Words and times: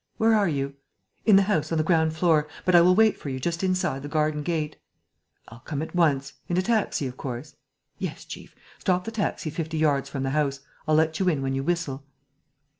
"Where 0.17 0.33
are 0.33 0.49
you?" 0.49 0.73
"In 1.27 1.35
the 1.35 1.43
house, 1.43 1.71
on 1.71 1.77
the 1.77 1.83
ground 1.83 2.15
floor. 2.15 2.47
But 2.65 2.73
I 2.73 2.81
will 2.81 2.95
wait 2.95 3.17
for 3.19 3.29
you 3.29 3.39
just 3.39 3.63
inside 3.63 4.01
the 4.01 4.09
garden 4.09 4.41
gate." 4.41 4.75
"I'll 5.49 5.59
come 5.59 5.83
at 5.83 5.93
once. 5.93 6.33
In 6.49 6.57
a 6.57 6.63
taxi, 6.63 7.05
of 7.05 7.17
course?" 7.17 7.55
"Yes, 7.99 8.25
chief. 8.25 8.55
Stop 8.79 9.03
the 9.03 9.11
taxi 9.11 9.51
fifty 9.51 9.77
yards 9.77 10.09
from 10.09 10.23
the 10.23 10.31
house. 10.31 10.61
I'll 10.87 10.95
let 10.95 11.19
you 11.19 11.29
in 11.29 11.43
when 11.43 11.53
you 11.53 11.61
whistle." 11.61 12.03